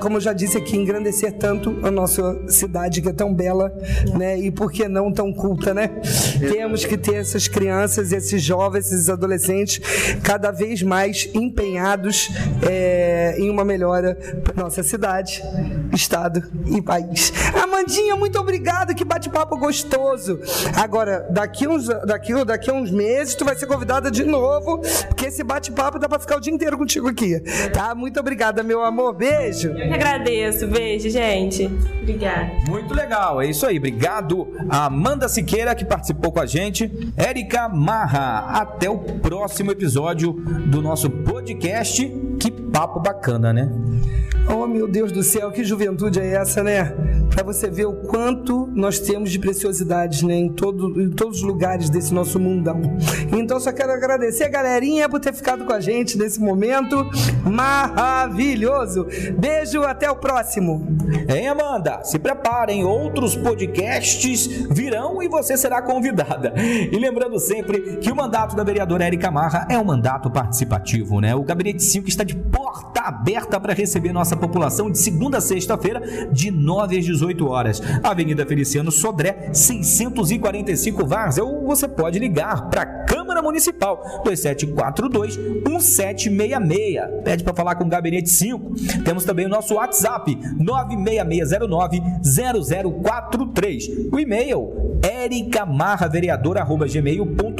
como 0.00 0.16
eu 0.16 0.20
já 0.20 0.32
disse 0.32 0.56
aqui, 0.56 0.76
engrandecer 0.76 1.32
tanto 1.32 1.78
a 1.82 1.90
nossa 1.90 2.48
cidade 2.48 3.02
que 3.02 3.08
é 3.08 3.12
tão 3.12 3.32
bela, 3.32 3.72
né? 4.16 4.38
E 4.38 4.50
por 4.50 4.70
que 4.70 4.88
não 4.88 5.12
tão 5.12 5.32
culta, 5.32 5.74
né? 5.74 5.88
Temos 6.50 6.84
que 6.84 6.96
ter 6.96 7.16
essas 7.16 7.48
crianças, 7.48 8.12
esses 8.12 8.42
jovens, 8.42 8.86
esses 8.86 9.08
adolescentes 9.08 9.80
cada 10.22 10.50
vez 10.50 10.82
mais 10.82 11.28
empenhados 11.34 12.30
é, 12.68 13.36
em 13.38 13.50
uma 13.50 13.64
melhora 13.64 14.14
para 14.42 14.62
nossa 14.62 14.82
cidade, 14.82 15.42
estado 15.92 16.42
e 16.66 16.80
país. 16.82 17.32
Amandinha, 17.62 18.16
muito 18.16 18.38
obrigado, 18.38 18.94
que 18.94 19.04
bate-papo 19.04 19.56
gostoso. 19.56 20.40
Agora, 20.76 21.26
daqui 21.30 21.66
uns, 21.66 21.86
daqui, 22.06 22.44
daqui 22.44 22.70
uns 22.70 22.90
meses, 22.90 23.34
tu 23.34 23.44
vai 23.44 23.56
ser 23.56 23.66
convidada 23.66 24.10
de 24.10 24.24
novo, 24.24 24.80
porque 25.08 25.26
esse 25.26 25.42
bate-papo 25.42 25.98
dá 25.98 26.08
para 26.08 26.18
ficar 26.18 26.36
o 26.36 26.40
dia 26.40 26.52
inteiro 26.52 26.78
contigo 26.78 27.08
aqui. 27.08 27.42
Tá? 27.72 27.94
Muito 27.94 28.18
obrigada, 28.20 28.62
meu 28.62 28.82
amor. 28.84 29.14
Beijo. 29.14 29.68
Eu 29.68 29.88
que 29.88 29.94
agradeço. 29.94 30.66
Beijo, 30.66 31.08
gente. 31.10 31.66
Obrigada. 32.00 32.50
Muito 32.68 32.94
legal. 32.94 33.40
É 33.40 33.46
isso 33.46 33.66
aí. 33.66 33.78
Obrigado, 33.78 34.48
Amanda 34.68 35.28
Siqueira, 35.28 35.74
que 35.74 35.84
participou 35.84 36.32
com 36.32 36.40
a 36.40 36.46
gente. 36.46 36.90
Érica 37.16 37.68
Marra. 37.68 38.60
Até 38.60 38.88
o 38.88 38.98
próximo 38.98 39.70
episódio 39.72 40.32
do 40.32 40.80
nosso 40.80 41.10
podcast. 41.10 42.06
Que 42.38 42.50
papo 42.76 43.00
bacana, 43.00 43.54
né? 43.54 43.70
Oh, 44.54 44.66
meu 44.66 44.86
Deus 44.86 45.10
do 45.10 45.22
céu, 45.22 45.50
que 45.50 45.64
juventude 45.64 46.20
é 46.20 46.34
essa, 46.34 46.62
né? 46.62 46.94
para 47.36 47.44
você 47.44 47.68
ver 47.68 47.84
o 47.84 47.92
quanto 47.92 48.66
nós 48.74 48.98
temos 48.98 49.30
de 49.30 49.38
preciosidades 49.38 50.22
né, 50.22 50.34
em, 50.36 50.48
todo, 50.48 50.98
em 50.98 51.10
todos 51.10 51.38
os 51.38 51.42
lugares 51.42 51.90
desse 51.90 52.14
nosso 52.14 52.40
mundão. 52.40 52.80
Então, 53.30 53.60
só 53.60 53.70
quero 53.72 53.92
agradecer 53.92 54.44
a 54.44 54.48
galerinha 54.48 55.06
por 55.06 55.20
ter 55.20 55.34
ficado 55.34 55.66
com 55.66 55.72
a 55.74 55.78
gente 55.78 56.16
nesse 56.16 56.40
momento 56.40 56.96
maravilhoso. 57.44 59.06
Beijo, 59.38 59.82
até 59.82 60.10
o 60.10 60.16
próximo. 60.16 60.86
Hein, 61.28 61.48
Amanda? 61.48 62.02
Se 62.04 62.18
preparem, 62.18 62.84
outros 62.84 63.36
podcasts 63.36 64.46
virão 64.70 65.22
e 65.22 65.28
você 65.28 65.58
será 65.58 65.82
convidada. 65.82 66.54
E 66.56 66.98
lembrando 66.98 67.38
sempre 67.38 67.98
que 67.98 68.10
o 68.10 68.16
mandato 68.16 68.56
da 68.56 68.64
vereadora 68.64 69.04
Érica 69.04 69.30
Marra 69.30 69.66
é 69.70 69.78
um 69.78 69.84
mandato 69.84 70.30
participativo, 70.30 71.20
né? 71.20 71.34
O 71.34 71.42
Gabinete 71.42 71.82
5 71.82 72.08
está 72.08 72.24
de 72.24 72.34
porta 72.76 73.00
aberta 73.00 73.58
para 73.58 73.72
receber 73.72 74.12
nossa 74.12 74.36
população 74.36 74.90
de 74.90 74.98
segunda 74.98 75.38
a 75.38 75.40
sexta-feira, 75.40 76.28
de 76.30 76.50
9 76.50 76.98
às 76.98 77.04
18 77.04 77.48
horas. 77.48 77.80
Avenida 78.02 78.44
Feliciano 78.44 78.90
Sodré, 78.90 79.48
645 79.52 81.06
Vars. 81.06 81.38
Ou 81.38 81.64
você 81.66 81.86
pode 81.88 82.18
ligar 82.18 82.68
para 82.68 82.82
a 82.82 82.86
Câmara 82.86 83.40
Municipal, 83.40 84.22
2742 84.24 85.36
1766. 85.36 87.22
Pede 87.24 87.44
para 87.44 87.54
falar 87.54 87.76
com 87.76 87.84
o 87.84 87.88
Gabinete 87.88 88.28
5. 88.28 88.74
Temos 89.04 89.24
também 89.24 89.46
o 89.46 89.48
nosso 89.48 89.74
WhatsApp, 89.74 90.36
96609 90.58 92.02
0043. 92.22 93.88
O 94.12 94.18
e-mail 94.18 94.98
ericamarravereadora.gmail.com 95.02 97.46
e 97.46 97.50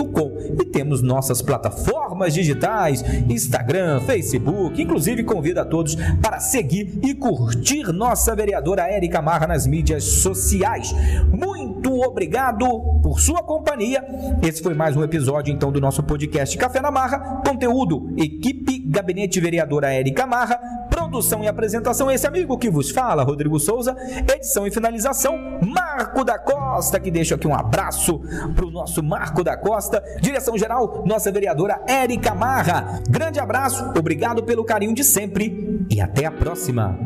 temos 0.76 1.00
nossas 1.00 1.40
plataformas 1.40 2.34
digitais, 2.34 3.02
Instagram, 3.30 3.98
Facebook, 4.00 4.82
inclusive 4.82 5.24
convido 5.24 5.58
a 5.58 5.64
todos 5.64 5.94
para 6.20 6.38
seguir 6.38 6.98
e 7.02 7.14
curtir 7.14 7.90
nossa 7.94 8.36
vereadora 8.36 8.82
Érica 8.82 9.22
Marra 9.22 9.46
nas 9.46 9.66
mídias 9.66 10.04
sociais. 10.04 10.94
Muito 11.32 11.94
obrigado 12.02 12.66
por 13.02 13.18
sua 13.18 13.42
companhia. 13.42 14.04
Esse 14.42 14.62
foi 14.62 14.74
mais 14.74 14.94
um 14.94 15.02
episódio 15.02 15.50
então 15.50 15.72
do 15.72 15.80
nosso 15.80 16.02
podcast 16.02 16.58
Café 16.58 16.82
na 16.82 16.90
Marra. 16.90 17.40
Conteúdo, 17.46 18.12
equipe 18.18 18.78
Gabinete 18.80 19.40
Vereadora 19.40 19.90
Érica 19.94 20.26
Marra, 20.26 20.60
produção 21.06 21.42
e 21.42 21.48
apresentação 21.48 22.10
esse 22.10 22.26
amigo 22.26 22.58
que 22.58 22.68
vos 22.68 22.90
fala, 22.90 23.22
Rodrigo 23.22 23.58
Souza, 23.60 23.96
edição 24.34 24.66
e 24.66 24.70
finalização 24.70 25.38
Marco 25.62 26.24
da 26.24 26.38
Costa, 26.38 26.98
que 26.98 27.10
deixa 27.10 27.36
aqui 27.36 27.46
um 27.46 27.54
abraço 27.54 28.20
pro 28.54 28.70
nosso 28.70 29.02
Marco 29.02 29.44
da 29.44 29.56
Costa, 29.56 30.02
direção 30.20 30.58
geral, 30.58 31.04
nossa 31.06 31.30
vereadora 31.30 31.80
Érica 31.86 32.34
Marra. 32.34 33.00
Grande 33.08 33.38
abraço, 33.38 33.84
obrigado 33.96 34.42
pelo 34.42 34.64
carinho 34.64 34.94
de 34.94 35.04
sempre 35.04 35.86
e 35.88 36.00
até 36.00 36.26
a 36.26 36.30
próxima. 36.30 36.98